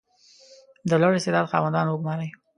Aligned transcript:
•د 0.89 0.91
لوړ 1.01 1.13
استعداد 1.17 1.49
خاوندان 1.53 1.85
وګمارئ. 1.87 2.29